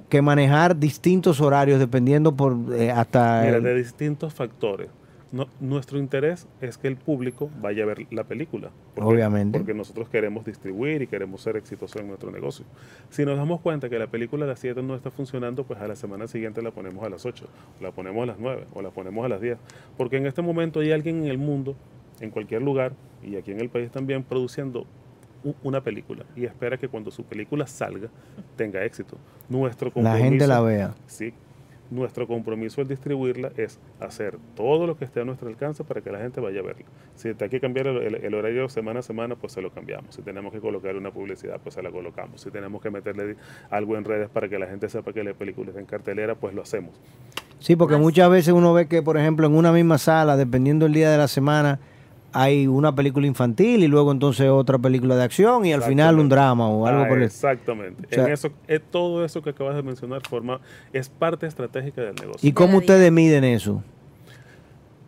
[0.08, 3.42] que manejar distintos horarios dependiendo por eh, hasta...
[3.46, 4.90] Mira, el- de distintos factores.
[5.32, 8.72] No- nuestro interés es que el público vaya a ver la película.
[8.98, 9.60] Obviamente.
[9.60, 12.66] Porque nosotros queremos distribuir y queremos ser exitosos en nuestro negocio.
[13.12, 15.88] Si nos damos cuenta que la película a las 7 no está funcionando, pues a
[15.88, 17.46] la semana siguiente la ponemos a las 8,
[17.80, 19.58] o la ponemos a las 9, o la ponemos a las 10.
[19.98, 21.76] Porque en este momento hay alguien en el mundo,
[22.22, 24.86] en cualquier lugar, y aquí en el país también, produciendo
[25.64, 28.10] una película y espera que cuando su película salga
[28.58, 29.16] tenga éxito.
[29.48, 30.96] Nuestro La compromiso, gente la vea.
[31.08, 31.34] Sí,
[31.92, 36.12] nuestro compromiso al distribuirla es hacer todo lo que esté a nuestro alcance para que
[36.12, 36.86] la gente vaya a verla.
[37.16, 40.14] Si hay que cambiar el, el- el horario semana a semana, pues se lo cambiamos.
[40.16, 42.42] Si tenemos que colocar una publicidad, pues se la colocamos.
[42.42, 43.36] Si tenemos que meterle
[43.70, 46.54] algo en redes para que la gente sepa que la película está en cartelera, pues
[46.54, 46.94] lo hacemos.
[47.60, 50.94] Sí, porque muchas veces uno ve que, por ejemplo, en una misma sala, dependiendo del
[50.94, 51.80] día de la semana,
[52.34, 56.26] hay una película infantil y luego entonces otra película de acción y al final un
[56.28, 56.36] Exactamente.
[56.36, 58.06] drama o algo Ah, por el Exactamente.
[58.06, 60.60] O sea- en eso, eh, todo eso que acabas de mencionar forma,
[60.94, 62.48] es parte estratégica del negocio.
[62.48, 63.84] ¿Y cómo ustedes miden eso?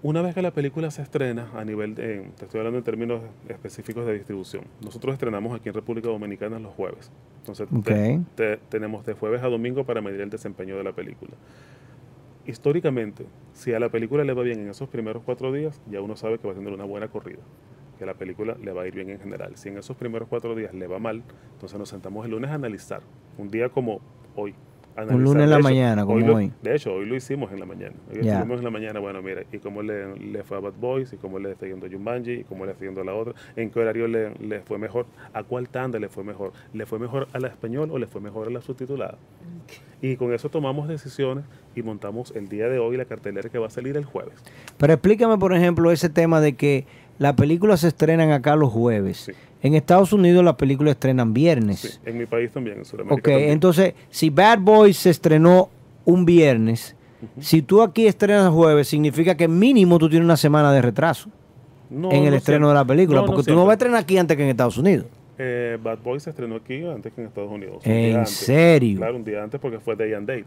[0.03, 3.21] Una vez que la película se estrena a nivel, de, te estoy hablando en términos
[3.47, 7.11] específicos de distribución, nosotros estrenamos aquí en República Dominicana los jueves.
[7.41, 7.67] Entonces
[8.35, 11.31] te- tenemos de jueves a domingo para medir el desempeño de la película.
[12.45, 16.15] Históricamente, si a la película le va bien en esos primeros cuatro días, ya uno
[16.15, 17.39] sabe que va a tener una buena corrida,
[17.99, 19.55] que la película le va a ir bien en general.
[19.57, 21.21] Si en esos primeros cuatro días le va mal,
[21.53, 23.01] entonces nos sentamos el lunes a analizar,
[23.37, 24.01] un día como
[24.35, 24.55] hoy.
[24.93, 25.19] analizar.
[25.21, 26.51] lunes en la mañana, como lo- hoy.
[26.61, 27.95] De hecho, hoy lo hicimos en la mañana.
[28.09, 28.33] Hoy Ya.
[28.33, 31.17] estuvimos en la mañana, bueno, mira, y cómo le, le fue a Bad Boys, y
[31.17, 33.69] cómo le está yendo a Jumanji, y cómo le está yendo a la otra, en
[33.69, 37.29] qué horario le, le fue mejor, a cuál tanda le fue mejor, le fue mejor
[37.31, 39.17] a la español o le fue mejor a la subtitulada.
[40.01, 41.45] Y con eso tomamos decisiones
[41.75, 44.33] y montamos el día de hoy la cartelera que va a salir el jueves.
[44.77, 46.85] Pero explícame, por ejemplo, ese tema de que
[47.19, 49.17] las películas se estrenan acá los jueves.
[49.17, 49.31] Sí.
[49.61, 51.79] En Estados Unidos las películas estrenan viernes.
[51.81, 53.51] Sí, en mi país también, en Sudamérica Ok, también.
[53.51, 55.69] entonces, si Bad Boys se estrenó
[56.03, 56.95] un viernes,
[57.39, 61.29] si tú aquí estrenas jueves, significa que mínimo tú tienes una semana de retraso
[61.91, 63.99] No, en el no estreno de la película, No, porque tú no vas a estrenar
[63.99, 65.05] aquí antes que en Estados Unidos.
[65.37, 67.83] Eh, Bad Boys se estrenó aquí antes que en Estados Unidos.
[67.85, 68.97] un ¿En serio?
[68.97, 70.45] Claro, un día antes porque fue Day and Date.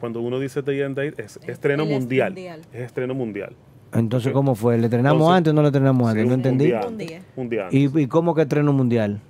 [0.00, 2.32] Cuando uno dice Day and Date es estreno el mundial.
[2.32, 2.60] mundial.
[2.72, 3.54] Es estreno mundial.
[3.94, 4.32] Entonces.
[4.32, 4.76] ¿cómo fue?
[4.76, 6.22] ¿Le estrenamos Entonces, antes o no le estrenamos antes?
[6.22, 6.64] Sí, no un- entendí.
[6.64, 6.80] Un día.
[6.80, 7.20] Un antes, día.
[7.36, 7.80] Un día antes.
[7.94, 9.20] ¿Y, y cómo que estreno mundial?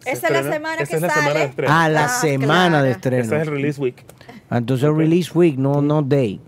[0.00, 1.44] Se Esa es la semana esa que es la semana de sale.
[1.50, 1.72] estreno.
[1.74, 2.84] Ah, la Ah, semana claro.
[2.84, 3.22] de estreno.
[3.22, 4.04] es el release week.
[4.50, 4.98] Entonces, Ok.
[4.98, 6.40] release week, no, no day.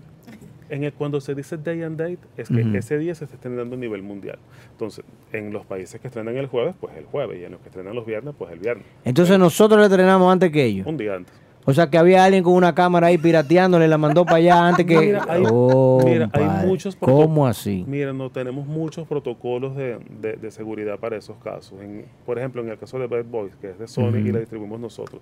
[0.73, 3.75] En el- cuando se dice day and date, es que ese día se está estrenando
[3.75, 4.39] a nivel mundial.
[4.71, 7.39] Entonces, en los países que estrenan el jueves, pues el jueves.
[7.39, 8.85] Y en los que estrenan los viernes, pues el viernes.
[9.05, 10.87] Entonces, nosotros le estrenamos antes que ellos.
[10.87, 11.33] Un día antes.
[11.65, 14.85] O sea, que había alguien con una cámara ahí pirateándole, la mandó para allá antes
[14.87, 14.99] que...
[14.99, 17.85] Mira, hay- Oh, mira, hay muchos ¿Cómo así?
[17.87, 21.79] Mira, no tenemos muchos protocolos de, de- de seguridad para esos casos.
[21.81, 24.39] En- por ejemplo, en el caso de Bad Boys, que es de Sony y la
[24.39, 25.21] distribuimos nosotros,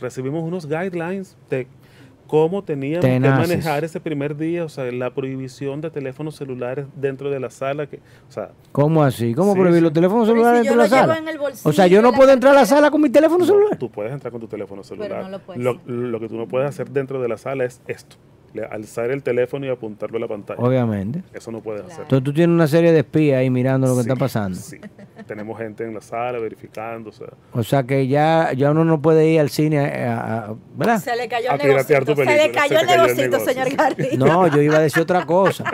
[0.00, 1.66] recibimos unos guidelines de
[2.32, 3.46] cómo teníamos Tenaces.
[3.46, 7.50] que manejar ese primer día, o sea, la prohibición de teléfonos celulares dentro de la
[7.50, 7.86] sala.
[7.86, 9.34] Que, o sea, ¿Cómo así?
[9.34, 9.84] ¿Cómo Sí, prohibir sí.
[9.84, 11.18] los teléfonos Pero ¿y celulares si dentro de la sala?
[11.18, 13.44] en el O sea, yo no puedo entrar a la sala con mi teléfono no,
[13.44, 13.76] celular.
[13.76, 15.24] tú puedes entrar con tu teléfono celular.
[15.24, 15.62] no lo puedes.
[15.62, 18.16] lo, lo que tú no puedes hacer dentro de la sala es esto,
[18.70, 20.60] alzar el teléfono y apuntarlo a la pantalla.
[20.60, 21.22] Obviamente.
[21.32, 21.92] Eso no puedes Claro.
[21.94, 22.02] hacer.
[22.04, 24.58] Entonces tú tienes una serie de espías ahí mirando lo que Sí, está pasando.
[24.58, 24.78] Sí.
[25.26, 29.00] Tenemos gente en la sala verificando, o sea, O sea que ya, ya uno no
[29.00, 30.98] puede ir al cine, a- a- a- ¿verdad?
[31.00, 32.14] Se le cayó A el negocito.
[32.16, 33.52] Se le cayó se el te cayó el negocito, negocio.
[33.52, 34.16] señor Garry.
[34.16, 35.64] No, yo iba a decir otra cosa.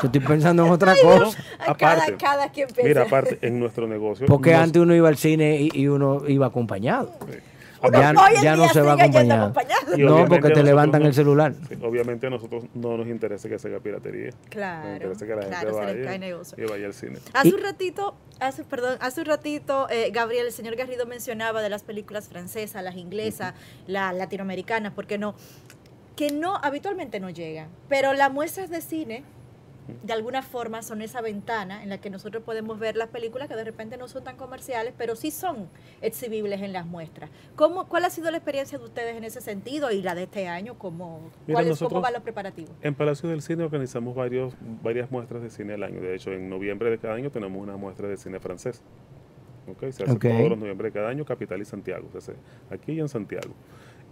[0.00, 1.36] Yo estoy pensando en otra cosa.
[1.58, 2.82] Ay, aparte, cada, cada quien piensa.
[2.88, 4.26] Mira, aparte, en nuestro negocio.
[4.26, 7.12] Porque nos- antes uno iba al cine y, y uno iba acompañado.
[7.82, 9.48] Uno Ya, hoy en ya no día se va acompañado.
[9.48, 9.54] No,
[10.26, 11.54] porque te nosotros levantan el celular.
[11.68, 14.26] sí, obviamente a nosotros no nos interesa que se haga piratería.
[14.30, 16.64] Nos Claro, interesa que la gente claro, vaya negocio.
[16.64, 17.18] y vaya al cine.
[17.34, 21.68] Hace un ratito, hace, perdón, hace un ratito, eh, Gabriel, el señor Garrido mencionaba de
[21.68, 23.54] las películas francesas, las inglesas,
[23.86, 25.34] las latinoamericanas, ¿por qué no?
[26.16, 29.22] Que no, habitualmente no llegan, pero las muestras de cine,
[30.02, 33.56] de alguna forma, son esa ventana en la que nosotros podemos ver las películas que
[33.56, 35.68] de repente no son tan comerciales, pero sí son
[36.02, 37.30] exhibibles en las muestras.
[37.56, 40.48] ¿Cómo, ¿Cuál ha sido la experiencia de ustedes en ese sentido y la de este
[40.48, 40.74] año?
[40.78, 42.70] ¿Cómo, Mira, cuál es- nosotros- ¿Cómo van los preparativos?
[42.82, 46.00] En Palacio del Cine organizamos varios, varias muestras de cine al año.
[46.00, 48.82] De hecho, en noviembre de cada año tenemos una muestra de cine francés.
[49.70, 49.80] ¿Ok?
[49.92, 52.08] Se hace todos los noviembre de cada año, Capital y Santiago.
[52.12, 52.32] Se hace
[52.70, 53.52] aquí y en Santiago.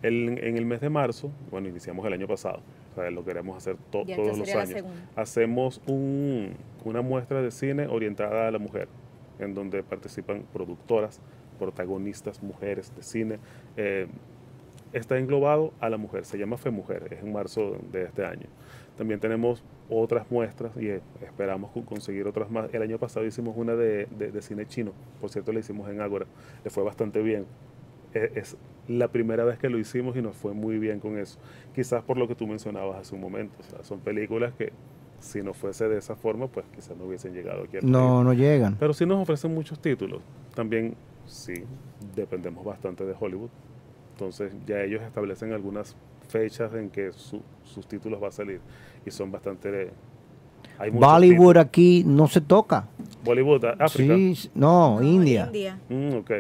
[0.03, 2.61] El- en el mes de marzo, bueno, iniciamos el año pasado,
[2.93, 4.69] o sea, lo queremos hacer to- todos los años.
[5.17, 6.53] Hacemos un-
[6.85, 8.89] una muestra de cine orientada a la mujer,
[9.39, 11.21] en donde participan productoras,
[11.59, 13.39] protagonistas, mujeres de cine.
[13.77, 14.07] Eh,
[14.93, 18.47] está englobado a la mujer, se llama FEMujer, es en marzo de este año.
[18.97, 22.73] También tenemos otras muestras y eh, esperamos con- conseguir otras más.
[22.73, 26.01] El año pasado hicimos una de, de- de cine chino, por cierto la hicimos en
[26.01, 26.27] Ágora,
[26.65, 27.47] le fue bastante bien.
[28.15, 28.57] Eh, Es
[28.89, 31.39] la primera vez que lo hicimos y nos fue muy bien con eso.
[31.75, 34.73] Quizás por lo que tú mencionabas hace un momento, o sea, son películas que
[35.19, 37.91] si no fuese de esa forma, pues quizás no hubiesen llegado aquí al.
[37.91, 38.77] No, no llegan.
[38.79, 40.21] Pero sí nos ofrecen muchos títulos.
[40.55, 40.95] También,
[41.27, 41.55] sí,
[42.15, 43.49] dependemos bastante de Hollywood.
[44.13, 45.97] Entonces ya ellos establecen algunas
[46.29, 48.61] fechas en que su- sus títulos va a salir
[49.05, 49.91] y son bastante...
[50.79, 51.65] hay muchos Bollywood títulos.
[51.67, 52.89] aquí no se toca.
[53.25, 54.15] Bollywood, África.
[54.17, 55.47] Sí, no, India.
[55.47, 55.79] India.
[55.89, 56.31] Mm, ok.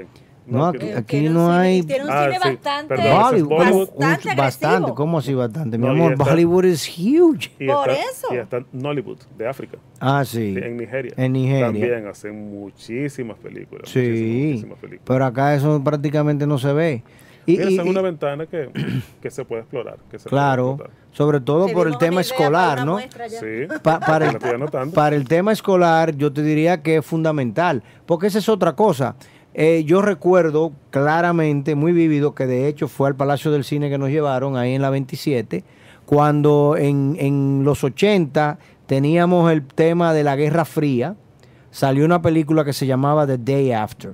[0.46, 2.94] No, que- aquí- no hay- Tiene un Ah, cine sí, bastante.
[2.94, 3.88] perdón, Bollywood, Bollywood.
[4.36, 4.92] Bastante.
[4.94, 5.76] ¿cómo así bastante?
[5.78, 7.50] Mi No, amor, está- Bollywood es huge.
[7.58, 8.26] y Por está, eso.
[8.34, 10.54] Y está Nollywood, de África, Ah, sí.
[10.56, 11.12] en Nigeria.
[11.16, 11.66] En Nigeria.
[11.66, 13.88] También hacen muchísimas películas.
[13.90, 15.02] Sí, Muchísimas, muchísimas películas.
[15.06, 17.02] pero acá eso prácticamente no se ve.
[17.48, 18.70] Y, Mira, y- esa es una y- ventana que,
[19.22, 19.98] que se puede explorar.
[20.10, 20.78] Que se puede claro,
[21.12, 22.98] sobre todo por el tema escolar, ¿no?
[22.98, 23.06] Sí,
[23.84, 24.38] Pa- para, el,
[24.92, 29.14] para el tema escolar, yo te diría que es fundamental, porque esa es otra cosa.
[29.58, 33.96] Eh, yo recuerdo claramente, muy vívido, que de hecho fue al Palacio del Cine que
[33.96, 35.64] nos llevaron ahí en la 27,
[36.04, 41.16] cuando en, en los 80 teníamos el tema de la Guerra Fría,
[41.70, 44.12] salió una película que se llamaba The Day After,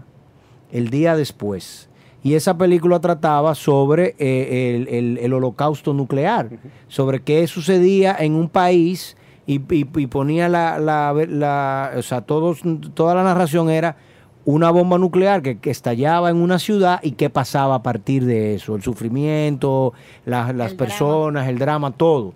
[0.70, 1.88] el día después.
[2.22, 6.50] Y esa película trataba sobre eh, el, el- el holocausto nuclear,
[6.86, 12.20] sobre qué sucedía en un país y, y- y ponía la, la- la- o sea,
[12.20, 12.60] todos,
[12.94, 13.96] toda la narración era
[14.44, 18.54] una bomba nuclear que, que estallaba en una ciudad y qué pasaba a partir de
[18.56, 19.92] eso, el sufrimiento,
[20.24, 20.76] la- las El drama.
[20.76, 22.34] personas, el drama, todo.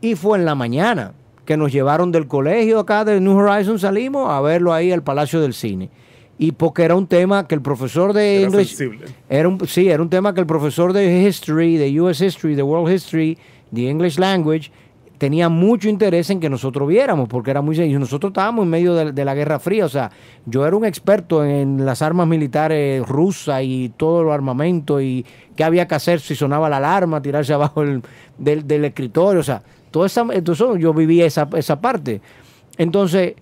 [0.00, 1.12] Y fue en la mañana
[1.44, 5.40] que nos llevaron del colegio acá de New Horizons, salimos a verlo ahí al Palacio
[5.40, 5.90] del Cine.
[6.38, 8.76] Y porque era un tema que el profesor de Era English...
[9.28, 12.62] Era un, sí, era un tema que el profesor de History, de US History, de
[12.62, 13.38] World History,
[13.70, 14.70] de English Language,
[15.18, 17.98] tenía mucho interés en que nosotros viéramos, porque era muy sencillo.
[17.98, 20.10] Nosotros estábamos en medio de, la Guerra Fría, o sea,
[20.44, 25.24] yo era un experto en las armas militares rusas y todo el armamento y
[25.54, 28.02] qué había que hacer si sonaba la alarma, tirarse abajo el-
[28.38, 32.20] del, del escritorio, o sea, todo esa, entonces yo vivía esa, esa parte.
[32.76, 33.34] Entonces,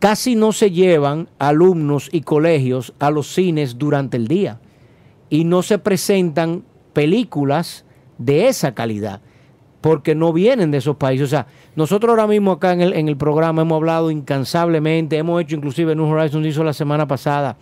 [0.00, 4.60] casi no se llevan alumnos y colegios a los cines durante el día
[5.30, 7.84] y no se presentan películas
[8.16, 9.20] de esa calidad
[9.80, 11.26] porque no vienen de esos países.
[11.26, 15.40] O sea, nosotros ahora mismo acá en el, en el programa hemos hablado incansablemente, hemos
[15.40, 17.56] hecho inclusive New Horizons hizo la semana pasada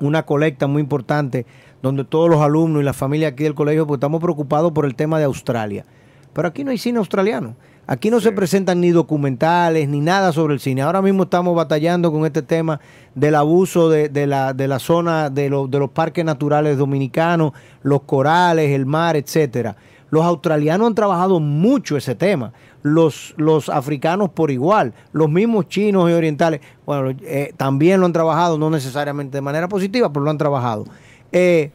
[0.00, 1.46] una colecta muy importante
[1.82, 4.94] donde todos los alumnos y la familia aquí del colegio, pues estamos preocupados por el
[4.94, 5.84] tema de Australia.
[6.32, 7.54] Pero aquí no hay cine australiano.
[7.86, 10.82] Aquí no se presentan ni documentales ni nada sobre el cine.
[10.82, 12.80] Ahora mismo estamos batallando con este tema
[13.14, 17.52] del abuso de, de la, de la zona de, los- de los parques naturales dominicanos,
[17.82, 19.76] los corales, el mar, etcétera.
[20.10, 22.52] Los australianos han trabajado mucho ese tema.
[22.82, 24.94] Los, los africanos por igual.
[25.12, 29.68] Los mismos chinos y orientales, bueno, eh, también lo han trabajado, no necesariamente de manera
[29.68, 30.84] positiva, pero lo han trabajado.
[31.32, 31.70] Eh,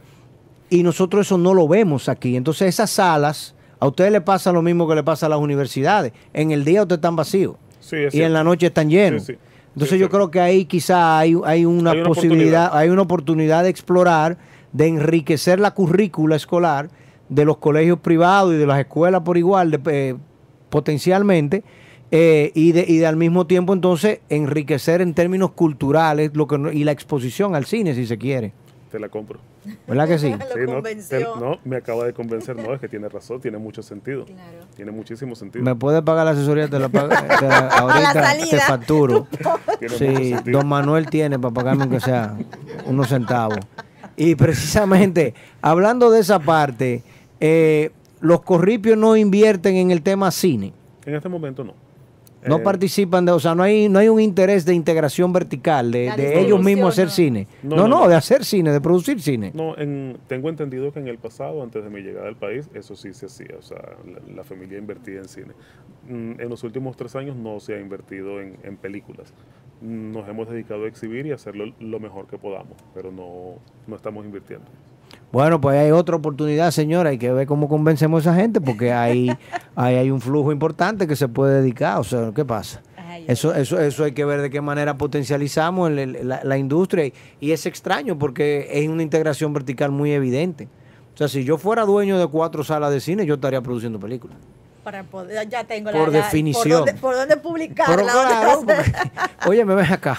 [0.70, 2.36] y nosotros eso no lo vemos aquí.
[2.36, 6.12] Entonces esas salas, a ustedes les pasa lo mismo que le pasa a las universidades.
[6.32, 9.24] En el día ustedes están vacíos Sí, es y en la noche están llenos.
[9.24, 9.38] Sí, sí.
[9.74, 13.64] Entonces yo creo que ahí quizá hay, hay una Hay una posibilidad, hay una oportunidad
[13.64, 14.36] de explorar,
[14.72, 16.88] de enriquecer la currícula escolar
[17.34, 20.14] de los colegios privados y de las escuelas por igual, de, eh,
[20.70, 21.62] potencialmente,
[22.10, 26.56] eh, y, de, y de al mismo tiempo entonces enriquecer en términos culturales lo que
[26.74, 28.52] y la exposición al cine, si se quiere.
[28.90, 29.38] Te la compro.
[29.88, 30.30] ¿Verdad que sí?
[30.30, 31.18] No, convenció.
[31.18, 32.56] te- no, me acaba de convencer.
[32.56, 34.26] No, es que tiene razón, tiene mucho sentido.
[34.26, 34.66] Claro.
[34.76, 35.64] Tiene muchísimo sentido.
[35.64, 36.68] ¿Me puede pagar la asesoría?
[36.68, 37.14] Te la pago, te
[37.48, 39.26] la- ahorita te facturo.
[39.98, 42.36] Sí, don Manuel tiene para pagarme aunque sea
[42.86, 43.58] unos centavos.
[44.16, 47.02] Y precisamente, hablando de esa parte,
[47.42, 50.72] eh, los corripios no invierten en el tema cine.
[51.04, 51.74] En este momento no.
[52.46, 55.92] No Eh, participan de, o sea, no hay, no hay un interés de integración vertical,
[55.92, 57.10] de, ellos mismos hacer no.
[57.12, 57.46] cine.
[57.62, 58.08] No, No, no, no, no.
[58.08, 59.52] de hacer cine, de producir cine.
[59.54, 62.96] No, en- tengo entendido que en el pasado, antes de mi llegada al país, eso
[62.96, 63.54] sí se hacía.
[63.58, 65.52] O sea, la, la familia invertía en cine.
[66.08, 69.32] Mm, En los últimos tres años no se ha invertido en, en películas.
[69.80, 73.54] Nos hemos dedicado a exhibir y hacerlo lo mejor que podamos, pero no,
[73.86, 74.66] no estamos invirtiendo.
[75.32, 77.10] Bueno, pues hay otra oportunidad, señora.
[77.10, 79.34] Hay que ver cómo convencemos a esa gente, porque ahí,
[79.74, 81.98] ahí hay un flujo importante que se puede dedicar.
[81.98, 82.82] O sea, ¿qué pasa?
[83.26, 87.06] Eso, eso, eso hay que ver de qué manera potencializamos el- el- la, la industria.
[87.06, 90.68] Y, y es extraño porque es una integración vertical muy evidente.
[91.14, 94.36] O sea, si yo fuera dueño de cuatro salas de cine, yo estaría produciendo películas.
[94.82, 96.80] Para poder, ya tengo Por la, definición.
[96.80, 97.96] Por dónde, por dónde publicarla.
[97.96, 100.18] Pero dónde claro, hacer- porque- oye, me ves acá.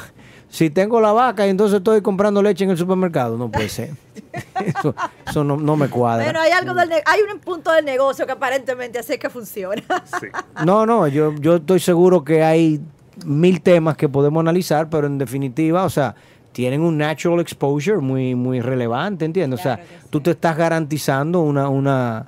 [0.53, 3.89] Si tengo la vaca y entonces estoy comprando leche en el supermercado, no puede ser.
[4.63, 4.93] Eso,
[5.27, 6.25] eso no, no me cuadra.
[6.25, 9.81] Bueno, hay algo del ne- hay un punto del negocio que aparentemente hace que funciona.
[10.19, 10.27] Sí.
[10.63, 12.79] No, no, yo, yo estoy seguro que hay
[13.25, 16.13] mil temas que podemos analizar, pero en definitiva, o sea,
[16.51, 19.59] tienen un natural exposure muy, muy relevante, ¿entiendes?
[19.59, 19.79] o sea,
[20.11, 20.25] tú sí.
[20.25, 22.27] te estás garantizando una, una,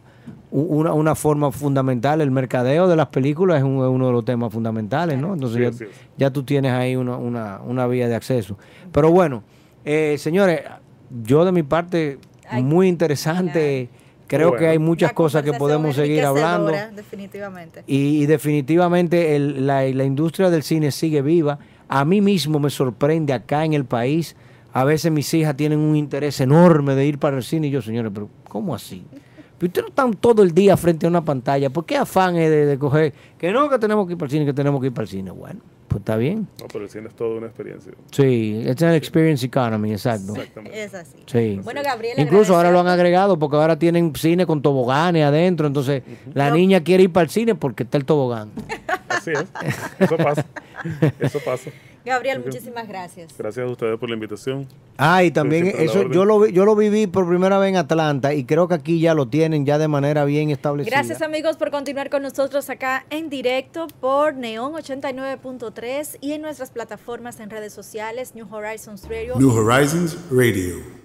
[0.61, 2.21] una, una forma fundamental.
[2.21, 5.33] El mercadeo de las películas es, un- es uno de los temas fundamentales, ¿no?
[5.33, 5.85] Entonces Sí,
[6.17, 8.57] ya, tú tienes ahí una, una, una vía de acceso.
[8.91, 9.43] Pero bueno,
[9.83, 10.61] eh, señores,
[11.23, 12.17] yo de mi parte,
[12.49, 13.89] Ay, muy interesante.
[14.27, 16.71] Creo que hay muchas Una cosas que podemos seguir hablando.
[16.95, 17.83] Definitivamente.
[17.85, 21.59] Y, y definitivamente el- la, la industria del cine sigue viva.
[21.87, 24.35] A mí mismo me sorprende acá en el país.
[24.73, 27.81] A veces mis hijas tienen un interés enorme de ir para el cine y yo,
[27.81, 29.05] señores, pero ¿cómo así?
[29.65, 31.69] Pero ustedes no están todo el día frente a una pantalla.
[31.69, 34.31] ¿Por qué afán es de, de coger que no, que tenemos que ir para el
[34.31, 35.31] cine, que tenemos que ir para el cine?
[35.31, 36.47] Bueno, pues está bien.
[36.59, 37.91] No, pero el cine es toda una experiencia.
[38.11, 40.33] Sí, es an experience economy, exacto.
[40.35, 40.83] Exactamente.
[40.83, 41.17] Es así.
[41.25, 41.59] Sí.
[41.63, 45.65] Bueno, Gabriel, Incluso ahora lo han agregado porque ahora tienen cine con toboganes adentro.
[45.65, 48.51] Entonces, la niña quiere ir para el cine porque está el tobogán.
[49.09, 49.45] Así es.
[49.99, 50.45] Eso pasa.
[51.19, 51.71] Eso pasa.
[52.05, 53.33] Gabriel, muchísimas gracias.
[53.37, 54.67] Gracias a ustedes por la invitación.
[54.97, 58.33] Ah, y también eso yo lo, vi- yo lo viví por primera vez en Atlanta
[58.33, 60.95] y creo que aquí ya lo tienen ya de manera bien establecida.
[60.95, 66.69] Gracias amigos por continuar con nosotros acá en directo por Neon 89.3 y en nuestras
[66.71, 71.04] plataformas en redes sociales New Horizons Radio New Horizons Radio.